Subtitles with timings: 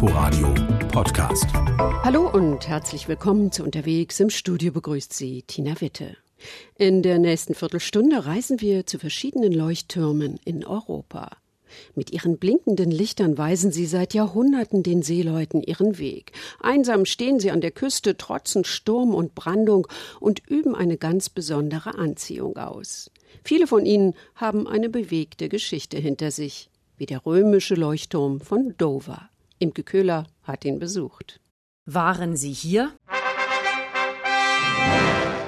[0.00, 0.54] Inforadio
[0.92, 1.46] Podcast.
[2.04, 4.20] Hallo und herzlich willkommen zu Unterwegs.
[4.20, 6.16] Im Studio begrüßt Sie Tina Witte.
[6.76, 11.30] In der nächsten Viertelstunde reisen wir zu verschiedenen Leuchttürmen in Europa.
[11.96, 16.30] Mit ihren blinkenden Lichtern weisen sie seit Jahrhunderten den Seeleuten ihren Weg.
[16.60, 19.88] Einsam stehen sie an der Küste, trotzen Sturm und Brandung
[20.20, 23.10] und üben eine ganz besondere Anziehung aus.
[23.42, 29.28] Viele von ihnen haben eine bewegte Geschichte hinter sich, wie der römische Leuchtturm von Dover.
[29.58, 31.40] Imke Köhler hat ihn besucht.
[31.84, 32.92] Waren Sie hier?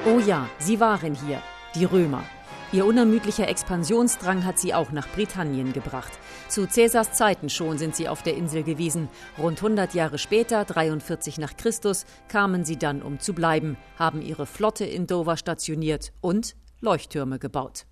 [0.07, 1.43] Oh ja, sie waren hier,
[1.75, 2.25] die Römer.
[2.73, 6.13] Ihr unermüdlicher Expansionsdrang hat sie auch nach Britannien gebracht.
[6.49, 9.09] Zu Cäsars Zeiten schon sind sie auf der Insel gewesen.
[9.39, 14.47] Rund 100 Jahre später, 43 nach Christus, kamen sie dann, um zu bleiben, haben ihre
[14.47, 17.87] Flotte in Dover stationiert und Leuchttürme gebaut.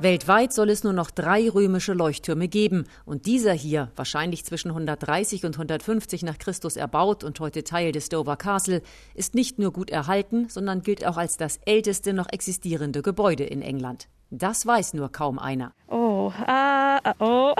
[0.00, 5.44] Weltweit soll es nur noch drei römische Leuchttürme geben und dieser hier, wahrscheinlich zwischen 130
[5.44, 8.82] und 150 nach Christus erbaut und heute Teil des Dover Castle,
[9.14, 13.60] ist nicht nur gut erhalten, sondern gilt auch als das älteste noch existierende Gebäude in
[13.60, 14.06] England.
[14.30, 15.72] Das weiß nur kaum einer.
[15.88, 17.54] Oh, uh, oh.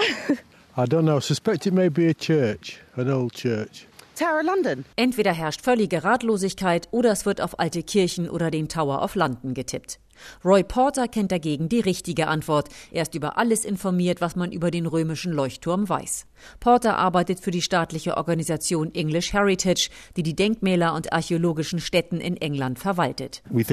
[0.76, 1.18] I don't know.
[1.18, 3.88] I suspect it may be a church, an old church.
[4.14, 4.84] Tower London.
[4.94, 9.54] Entweder herrscht völlige Ratlosigkeit oder es wird auf alte Kirchen oder den Tower of London
[9.54, 9.98] getippt.
[10.44, 12.68] Roy Porter kennt dagegen die richtige Antwort.
[12.90, 16.26] Er ist über alles informiert, was man über den römischen Leuchtturm weiß.
[16.60, 22.36] Porter arbeitet für die staatliche Organisation English Heritage, die die Denkmäler und archäologischen Stätten in
[22.36, 23.42] England verwaltet.
[23.50, 23.64] Wir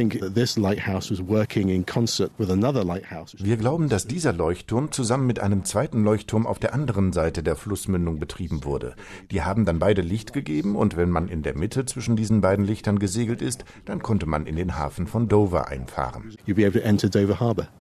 [3.57, 8.19] glauben, dass dieser Leuchtturm zusammen mit einem zweiten Leuchtturm auf der anderen Seite der Flussmündung
[8.19, 8.95] betrieben wurde.
[9.31, 12.65] Die haben dann beide Licht gegeben und wenn man in der Mitte zwischen diesen beiden
[12.65, 16.34] Lichtern gesegelt ist, dann konnte man in den Hafen von Dover einfahren.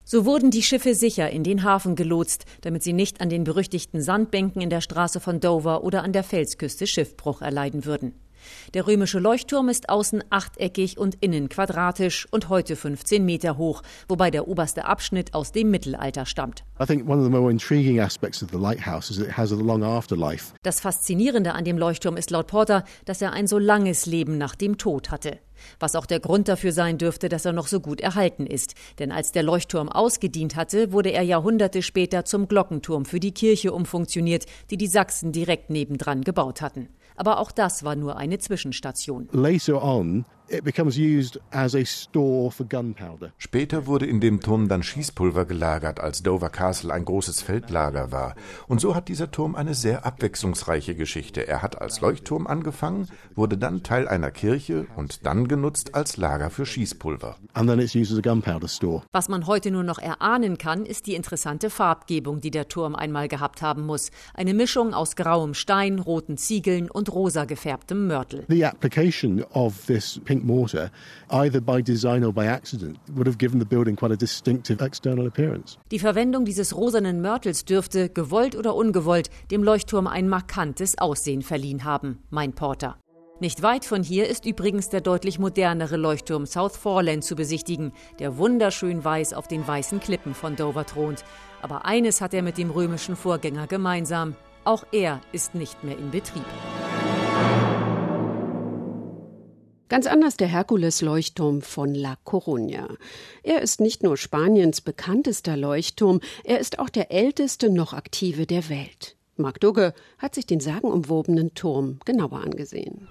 [0.05, 4.01] So wurden die Schiffe sicher in den Hafen gelotst, damit sie nicht an den berüchtigten
[4.01, 8.15] Sandbänken in der Straße von Dover oder an der Felsküste Schiffbruch erleiden würden.
[8.75, 14.31] Der römische Leuchtturm ist außen achteckig und innen quadratisch und heute 15 Meter hoch, wobei
[14.31, 16.65] der oberste Abschnitt aus dem Mittelalter stammt.
[20.63, 24.55] Das Faszinierende an dem Leuchtturm ist laut Porter, dass er ein so langes Leben nach
[24.55, 25.39] dem Tod hatte.
[25.79, 28.75] Was auch der Grund dafür sein dürfte, dass er noch so gut erhalten ist.
[28.99, 33.73] Denn als der Leuchtturm ausgedient hatte, wurde er Jahrhunderte später zum Glockenturm für die Kirche
[33.73, 36.89] umfunktioniert, die die Sachsen direkt nebendran gebaut hatten.
[37.17, 39.29] Aber auch das war nur eine Zwischenstation.
[39.33, 40.25] Later on,
[43.39, 48.35] Später wurde in dem Turm dann Schießpulver gelagert, als Dover Castle ein großes Feldlager war.
[48.69, 51.47] Und so hat dieser Turm eine sehr abwechslungsreiche Geschichte.
[51.49, 56.51] Er hat als Leuchtturm angefangen, wurde dann Teil einer Kirche und dann genutzt als Lager
[56.51, 57.37] für Schießpulver.
[59.13, 63.29] Was man heute nur noch erahnen kann, ist die interessante Farbgebung, die der Turm einmal
[63.29, 64.11] gehabt haben muss.
[64.35, 68.45] Eine Mischung aus grauem Stein, roten Ziegeln und rosa gefärbtem Mörtel.
[68.49, 70.91] The application of this pink mortar,
[71.31, 75.27] either by design or by accident, would have given the building quite a distinctive external
[75.27, 75.79] appearance.
[75.91, 81.85] Die Verwendung dieses rosanen Mörtels dürfte, gewollt oder ungewollt, dem Leuchtturm ein markantes Aussehen verliehen
[81.85, 82.97] haben, meint Porter.
[83.41, 88.39] Nicht weit von hier ist übrigens der deutlich modernere Leuchtturm South Foreland zu besichtigen, der
[88.39, 91.25] wunderschön weiß auf den weißen Klippen von Dover thront.
[91.61, 94.37] Aber eines hat er mit dem römischen Vorgänger gemeinsam.
[94.65, 96.45] Auch er ist nicht mehr in Betrieb.
[99.91, 102.89] Ganz anders der Herkules-Leuchtturm von La Coruña.
[103.43, 108.71] Er ist nicht nur Spaniens bekanntester Leuchtturm, er ist auch der älteste noch aktive der
[108.71, 109.17] Welt.
[109.37, 113.09] Mark Dugge hat sich den sagenumwobenen Turm genauer angesehen.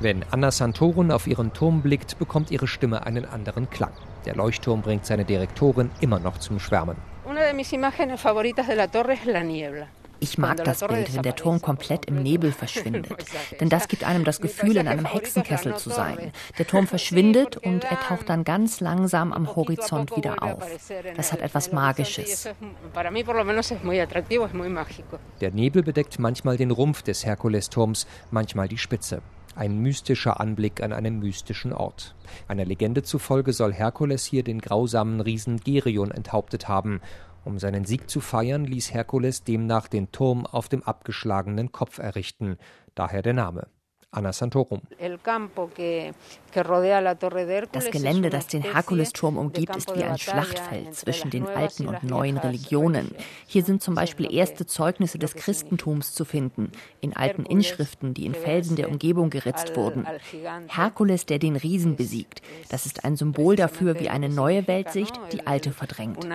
[0.00, 3.92] Wenn Anna Santorum auf ihren Turm blickt, bekommt ihre Stimme einen anderen Klang.
[4.24, 6.96] Der Leuchtturm bringt seine Direktorin immer noch zum Schwärmen.
[7.26, 9.88] Una de mis imágenes favoritas de la torre es la niebla.
[10.20, 13.24] Ich mag das Bild, wenn der Turm komplett im Nebel verschwindet.
[13.60, 16.32] Denn das gibt einem das Gefühl, in einem Hexenkessel zu sein.
[16.58, 20.64] Der Turm verschwindet und er taucht dann ganz langsam am Horizont wieder auf.
[21.16, 22.48] Das hat etwas Magisches.
[25.40, 29.22] Der Nebel bedeckt manchmal den Rumpf des Herkulesturms, manchmal die Spitze.
[29.54, 32.14] Ein mystischer Anblick an einem mystischen Ort.
[32.46, 37.00] Einer Legende zufolge soll Herkules hier den grausamen Riesen Gerion enthauptet haben
[37.46, 42.56] um seinen Sieg zu feiern, ließ Herkules demnach den Turm auf dem abgeschlagenen Kopf errichten,
[42.94, 43.68] daher der Name.
[44.16, 44.80] Anna Santorum.
[47.72, 52.38] Das Gelände, das den Herkulesturm umgibt, ist wie ein Schlachtfeld zwischen den alten und neuen
[52.38, 53.14] Religionen.
[53.46, 56.72] Hier sind zum Beispiel erste Zeugnisse des Christentums zu finden,
[57.02, 60.06] in alten Inschriften, die in Felsen der Umgebung geritzt wurden.
[60.68, 62.40] Herkules, der den Riesen besiegt,
[62.70, 66.26] das ist ein Symbol dafür, wie eine neue Weltsicht die alte verdrängt.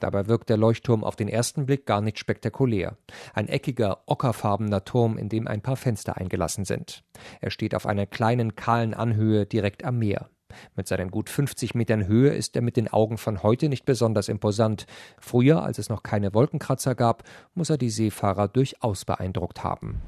[0.00, 2.96] Dabei wirkt der Leuchtturm auf den ersten Blick gar nicht spektakulär.
[3.34, 7.04] Ein eckiger, ockerfarbener Turm, in dem ein paar Fenster eingelassen sind.
[7.40, 10.30] Er steht auf einer kleinen, kahlen Anhöhe direkt am Meer.
[10.76, 14.28] Mit seinen gut 50 Metern Höhe ist er mit den Augen von heute nicht besonders
[14.28, 14.86] imposant.
[15.18, 17.24] Früher, als es noch keine Wolkenkratzer gab,
[17.54, 20.00] muss er die Seefahrer durchaus beeindruckt haben.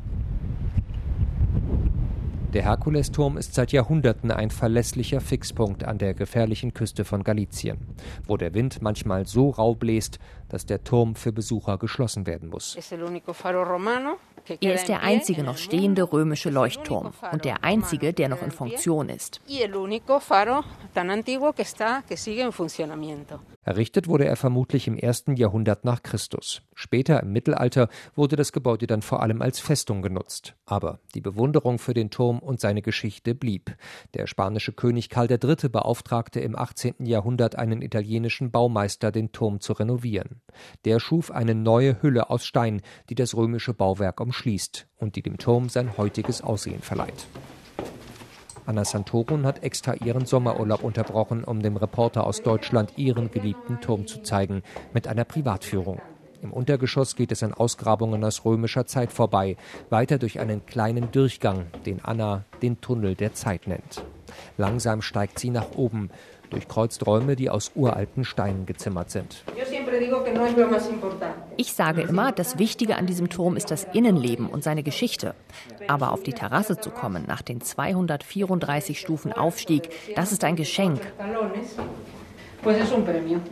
[2.56, 7.76] Der Herkulesturm ist seit Jahrhunderten ein verlässlicher Fixpunkt an der gefährlichen Küste von Galizien,
[8.26, 10.18] wo der Wind manchmal so rau bläst,
[10.48, 12.74] dass der Turm für Besucher geschlossen werden muss.
[12.74, 19.10] Er ist der einzige noch stehende römische Leuchtturm und der einzige, der noch in Funktion
[19.10, 19.42] ist.
[23.66, 26.62] Errichtet wurde er vermutlich im ersten Jahrhundert nach Christus.
[26.76, 30.54] Später im Mittelalter wurde das Gebäude dann vor allem als Festung genutzt.
[30.66, 33.76] Aber die Bewunderung für den Turm und seine Geschichte blieb.
[34.14, 35.68] Der spanische König Karl III.
[35.68, 36.94] beauftragte im 18.
[37.06, 40.42] Jahrhundert einen italienischen Baumeister, den Turm zu renovieren.
[40.84, 45.38] Der schuf eine neue Hülle aus Stein, die das römische Bauwerk umschließt und die dem
[45.38, 47.26] Turm sein heutiges Aussehen verleiht.
[48.66, 54.08] Anna Santorum hat extra ihren Sommerurlaub unterbrochen, um dem Reporter aus Deutschland ihren geliebten Turm
[54.08, 56.00] zu zeigen, mit einer Privatführung.
[56.42, 59.56] Im Untergeschoss geht es an Ausgrabungen aus römischer Zeit vorbei,
[59.88, 64.04] weiter durch einen kleinen Durchgang, den Anna den Tunnel der Zeit nennt.
[64.58, 66.10] Langsam steigt sie nach oben,
[66.50, 69.44] durchkreuzt Räume, die aus uralten Steinen gezimmert sind.
[71.56, 75.34] Ich sage immer, das Wichtige an diesem Turm ist das Innenleben und seine Geschichte.
[75.88, 81.00] Aber auf die Terrasse zu kommen nach den 234 Stufen Aufstieg, das ist ein Geschenk.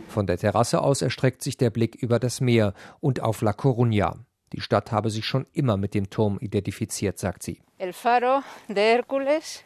[0.09, 4.24] Von der Terrasse aus erstreckt sich der Blick über das Meer und auf La Coruña.
[4.53, 7.61] Die Stadt habe sich schon immer mit dem Turm identifiziert, sagt sie.
[7.77, 9.63] El faro de Hércules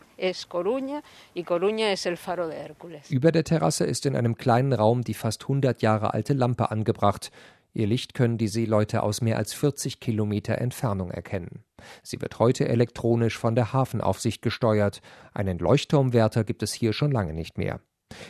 [3.09, 7.31] über der Terrasse ist in einem kleinen Raum die fast 100 Jahre alte Lampe angebracht.
[7.73, 11.63] Ihr Licht können die Seeleute aus mehr als 40 Kilometer Entfernung erkennen.
[12.03, 15.01] Sie wird heute elektronisch von der Hafenaufsicht gesteuert.
[15.33, 17.79] Einen Leuchtturmwärter gibt es hier schon lange nicht mehr.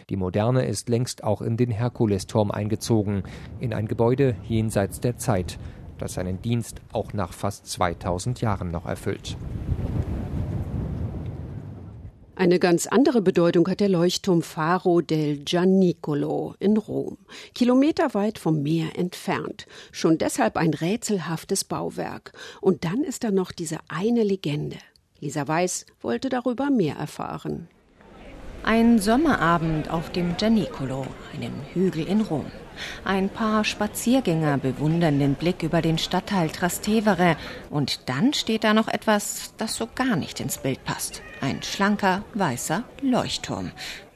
[0.09, 3.23] Die Moderne ist längst auch in den Herkulesturm eingezogen,
[3.59, 5.57] in ein Gebäude jenseits der Zeit,
[5.99, 9.37] das seinen Dienst auch nach fast 2000 Jahren noch erfüllt.
[12.39, 17.17] Eine ganz andere Bedeutung hat der Leuchtturm Faro del Gianicolo in Rom,
[17.53, 19.65] kilometerweit vom Meer entfernt.
[19.91, 22.31] Schon deshalb ein rätselhaftes Bauwerk.
[22.61, 24.77] Und dann ist da noch diese eine Legende.
[25.19, 27.67] Lisa Weiß wollte darüber mehr erfahren.
[28.63, 32.45] Ein Sommerabend auf dem Gianicolo, einem Hügel in Rom.
[33.03, 37.37] Ein paar Spaziergänger bewundern den Blick über den Stadtteil Trastevere
[37.69, 41.21] und dann steht da noch etwas, das so gar nicht ins Bild passt.
[41.41, 43.71] Ein schlanker, weißer Leuchtturm.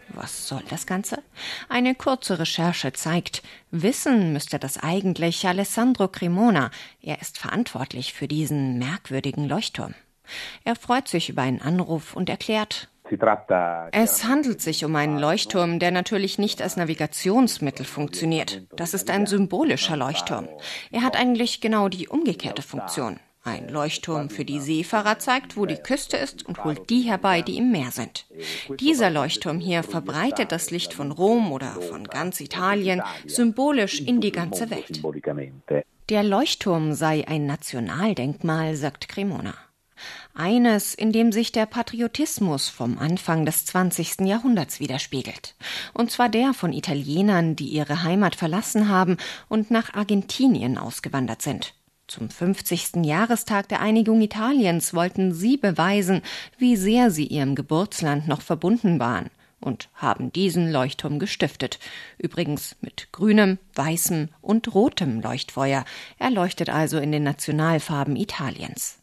[0.09, 1.23] Was soll das Ganze?
[1.69, 3.41] Eine kurze Recherche zeigt,
[3.71, 6.69] wissen müsste das eigentlich Alessandro Cremona.
[7.01, 9.95] Er ist verantwortlich für diesen merkwürdigen Leuchtturm.
[10.63, 12.89] Er freut sich über einen Anruf und erklärt,
[13.91, 18.63] es handelt sich um einen Leuchtturm, der natürlich nicht als Navigationsmittel funktioniert.
[18.75, 20.47] Das ist ein symbolischer Leuchtturm.
[20.91, 23.19] Er hat eigentlich genau die umgekehrte Funktion.
[23.45, 27.57] Ein Leuchtturm für die Seefahrer zeigt, wo die Küste ist und holt die herbei, die
[27.57, 28.25] im Meer sind.
[28.79, 34.31] Dieser Leuchtturm hier verbreitet das Licht von Rom oder von ganz Italien symbolisch in die
[34.31, 35.03] ganze Welt.
[36.09, 39.55] Der Leuchtturm sei ein Nationaldenkmal, sagt Cremona.
[40.35, 44.21] Eines, in dem sich der Patriotismus vom Anfang des 20.
[44.21, 45.55] Jahrhunderts widerspiegelt.
[45.93, 51.75] Und zwar der von Italienern, die ihre Heimat verlassen haben und nach Argentinien ausgewandert sind.
[52.07, 53.05] Zum 50.
[53.05, 56.21] Jahrestag der Einigung Italiens wollten sie beweisen,
[56.57, 59.29] wie sehr sie ihrem Geburtsland noch verbunden waren
[59.61, 61.79] und haben diesen Leuchtturm gestiftet.
[62.17, 65.85] Übrigens mit grünem, weißem und rotem Leuchtfeuer.
[66.17, 69.02] Er leuchtet also in den Nationalfarben Italiens.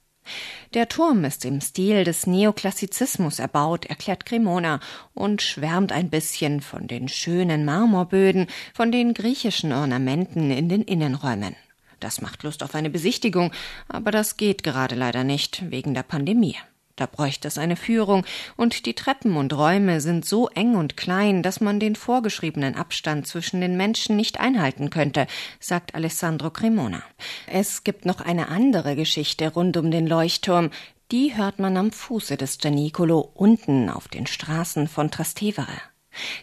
[0.74, 4.80] Der Turm ist im Stil des Neoklassizismus erbaut, erklärt Cremona
[5.14, 11.56] und schwärmt ein bisschen von den schönen Marmorböden, von den griechischen Ornamenten in den Innenräumen.
[11.98, 13.52] Das macht Lust auf eine Besichtigung,
[13.88, 16.56] aber das geht gerade leider nicht wegen der Pandemie.
[17.00, 18.26] Da bräuchte es eine Führung,
[18.58, 23.26] und die Treppen und Räume sind so eng und klein, dass man den vorgeschriebenen Abstand
[23.26, 25.26] zwischen den Menschen nicht einhalten könnte,
[25.60, 27.02] sagt Alessandro Cremona.
[27.46, 30.68] Es gibt noch eine andere Geschichte rund um den Leuchtturm.
[31.10, 35.80] Die hört man am Fuße des Gianicolo unten auf den Straßen von Trastevere.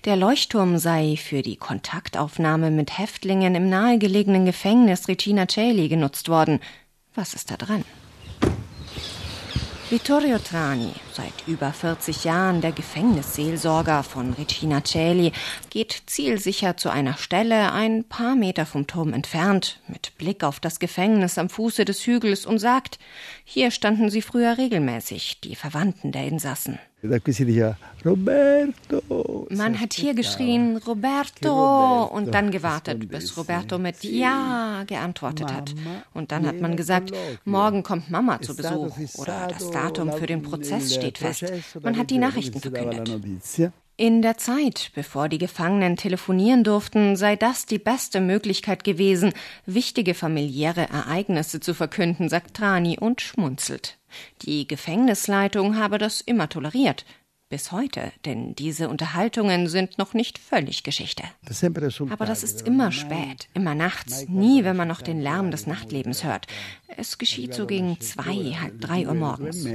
[0.05, 6.61] Der Leuchtturm sei für die Kontaktaufnahme mit Häftlingen im nahegelegenen Gefängnis Regina Celi genutzt worden.
[7.13, 7.85] Was ist da dran?
[9.89, 15.31] Vittorio Trani, seit über 40 Jahren der Gefängnisseelsorger von Regina Celi,
[15.69, 20.79] geht zielsicher zu einer Stelle ein paar Meter vom Turm entfernt, mit Blick auf das
[20.79, 22.99] Gefängnis am Fuße des Hügels und sagt,
[23.45, 26.79] hier standen sie früher regelmäßig, die Verwandten der Insassen.
[29.49, 35.75] Man hat hier geschrien, Roberto, und dann gewartet, bis Roberto mit Ja geantwortet hat.
[36.13, 37.11] Und dann hat man gesagt,
[37.45, 38.97] morgen kommt Mama zu Besuch.
[39.17, 41.45] oder das Datum für den Prozess steht fest.
[41.81, 43.09] Man hat die Nachrichten verkündet.
[43.99, 49.33] In der Zeit, bevor die Gefangenen telefonieren durften, sei das die beste Möglichkeit gewesen,
[49.65, 53.96] wichtige familiäre Ereignisse zu verkünden, sagt Trani und schmunzelt.
[54.43, 57.05] Die Gefängnisleitung habe das immer toleriert.
[57.49, 61.23] Bis heute, denn diese Unterhaltungen sind noch nicht völlig Geschichte.
[62.09, 66.25] Aber das ist immer spät, immer nachts, nie, wenn man noch den Lärm des Nachtlebens
[66.25, 66.47] hört.
[66.97, 69.65] Es geschieht so gegen zwei, halb drei Uhr morgens.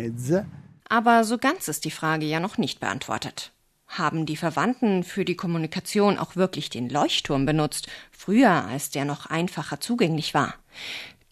[0.87, 3.53] Aber so ganz ist die Frage ja noch nicht beantwortet.
[3.87, 9.27] Haben die Verwandten für die Kommunikation auch wirklich den Leuchtturm benutzt, früher als der noch
[9.27, 10.55] einfacher zugänglich war?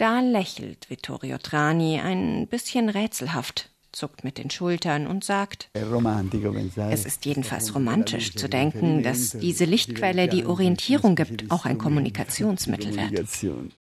[0.01, 7.27] Da lächelt Vittorio Trani ein bisschen rätselhaft, zuckt mit den Schultern und sagt, es ist
[7.27, 13.29] jedenfalls romantisch zu denken, dass diese Lichtquelle, die Orientierung gibt, auch ein Kommunikationsmittel wird.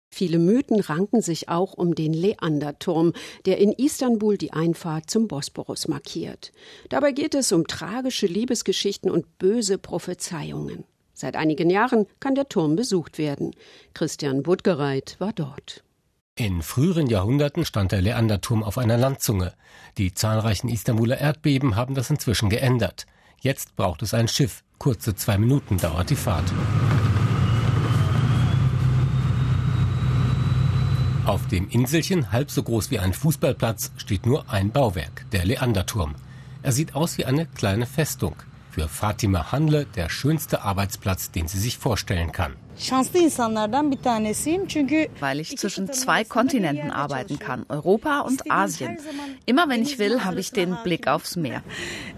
[0.09, 3.11] Viele Mythen ranken sich auch um den Leanderturm,
[3.45, 6.53] der in Istanbul die Einfahrt zum Bosporus markiert.
[6.87, 10.85] Dabei geht es um tragische Liebesgeschichten und böse Prophezeiungen.
[11.13, 13.51] Seit einigen Jahren kann der Turm besucht werden.
[13.93, 15.83] Christian Budgereit war dort.
[16.37, 19.53] In früheren Jahrhunderten stand der Leanderturm auf einer Landzunge.
[19.97, 23.07] Die zahlreichen Istanbuler Erdbeben haben das inzwischen geändert.
[23.41, 24.63] Jetzt braucht es ein Schiff.
[24.77, 26.45] Kurze zwei Minuten dauert die Fahrt.
[31.25, 36.13] Auf dem Inselchen, halb so groß wie ein Fußballplatz, steht nur ein Bauwerk, der Leanderturm.
[36.61, 38.35] Er sieht aus wie eine kleine Festung.
[38.69, 42.53] Für Fatima Handle der schönste Arbeitsplatz, den sie sich vorstellen kann.
[45.19, 48.97] Weil ich zwischen zwei Kontinenten arbeiten kann, Europa und Asien.
[49.45, 51.63] Immer wenn ich will, habe ich den Blick aufs Meer.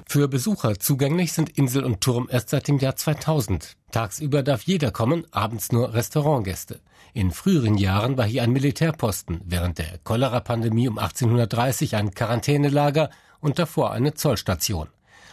[0.05, 3.77] Für Besucher zugänglich sind Insel und Turm erst seit dem Jahr 2000.
[3.91, 6.79] Tagsüber darf jeder kommen, abends nur Restaurantgäste.
[7.13, 13.57] In früheren Jahren war hier ein Militärposten, während der Cholera-Pandemie um 1830 ein Quarantänelager und
[13.59, 14.89] davor eine Zollstation.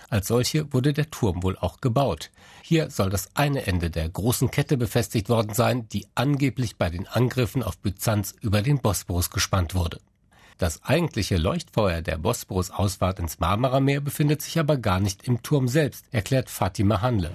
[0.08, 2.30] Als solche wurde der Turm wohl auch gebaut.
[2.62, 7.06] Hier soll das eine Ende der großen Kette befestigt worden sein, die angeblich bei den
[7.06, 9.98] Angriffen auf Byzanz über den Bosporus gespannt wurde.
[10.58, 16.06] Das eigentliche Leuchtfeuer der Bosporus-Ausfahrt ins Marmarameer befindet sich aber gar nicht im Turm selbst,
[16.12, 17.30] erklärt Fatima Handle.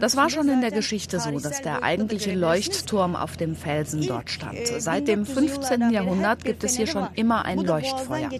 [0.00, 4.30] Das war schon in der Geschichte so, dass der eigentliche Leuchtturm auf dem Felsen dort
[4.30, 4.66] stand.
[4.78, 5.90] Seit dem 15.
[5.90, 8.30] Jahrhundert gibt es hier schon immer ein Leuchtfeuer,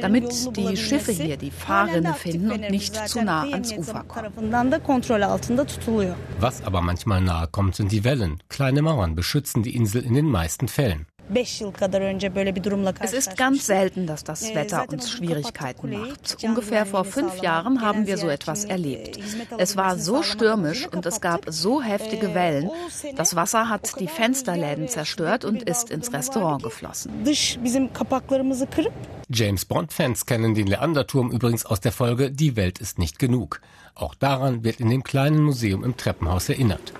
[0.00, 4.52] damit die Schiffe hier die Fahrrinne finden und nicht zu nah ans Ufer kommen.
[6.40, 8.42] Was aber manchmal nahe kommt, sind die Wellen.
[8.48, 11.06] Kleine Mauern beschützen die Insel in den meisten Fällen.
[11.30, 16.38] Es ist ganz selten, dass das Wetter uns Schwierigkeiten macht.
[16.42, 19.18] Ungefähr vor fünf Jahren haben wir so etwas erlebt.
[19.58, 22.70] Es war so stürmisch und es gab so heftige Wellen.
[23.16, 27.12] Das Wasser hat die Fensterläden zerstört und ist ins Restaurant geflossen.
[29.30, 33.60] James Bond-Fans kennen den Leanderturm übrigens aus der Folge Die Welt ist nicht genug.
[33.94, 36.94] Auch daran wird in dem kleinen Museum im Treppenhaus erinnert.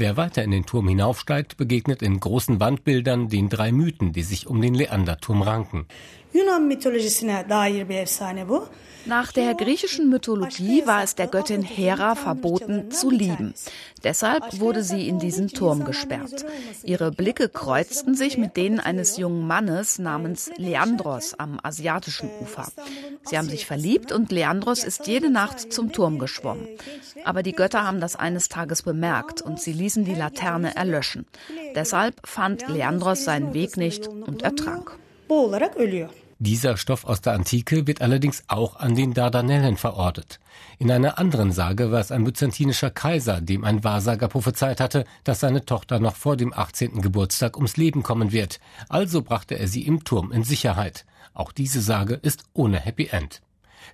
[0.00, 4.46] Wer weiter in den Turm hinaufsteigt, begegnet in großen Wandbildern den drei Mythen, die sich
[4.46, 5.86] um den Leanderturm ranken.
[9.06, 13.54] Nach der griechischen Mythologie war es der Göttin Hera verboten zu lieben.
[14.04, 16.44] Deshalb wurde sie in diesen Turm gesperrt.
[16.82, 22.70] Ihre Blicke kreuzten sich mit denen eines jungen Mannes namens Leandros am asiatischen Ufer.
[23.24, 26.68] Sie haben sich verliebt und Leandros ist jede Nacht zum Turm geschwommen.
[27.24, 31.24] Aber die Götter haben das eines Tages bemerkt und sie ließen die Laterne erlöschen.
[31.74, 34.98] Deshalb fand Leandros seinen Weg nicht und ertrank.
[36.40, 40.38] Dieser Stoff aus der Antike wird allerdings auch an den Dardanellen verortet.
[40.78, 45.40] In einer anderen Sage war es ein byzantinischer Kaiser, dem ein Wahrsager prophezeit hatte, dass
[45.40, 47.02] seine Tochter noch vor dem 18.
[47.02, 48.60] Geburtstag ums Leben kommen wird.
[48.88, 51.04] Also brachte er sie im Turm in Sicherheit.
[51.34, 53.42] Auch diese Sage ist ohne Happy End.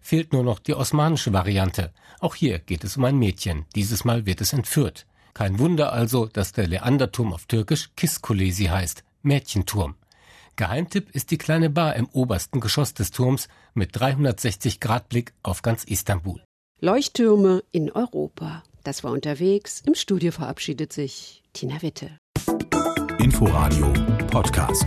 [0.02, 1.92] Fehlt nur noch die osmanische Variante.
[2.20, 3.64] Auch hier geht es um ein Mädchen.
[3.74, 5.06] Dieses Mal wird es entführt.
[5.32, 9.94] Kein Wunder also, dass der Leanderturm auf Türkisch Kiskulesi heißt, Mädchenturm.
[10.56, 15.62] Geheimtipp ist die kleine Bar im obersten Geschoss des Turms mit 360 Grad Blick auf
[15.62, 16.42] ganz Istanbul.
[16.80, 18.62] Leuchttürme in Europa.
[18.84, 19.82] Das war unterwegs.
[19.86, 22.18] Im Studio verabschiedet sich Tina Witte.
[23.18, 23.92] Inforadio
[24.30, 24.86] Podcast.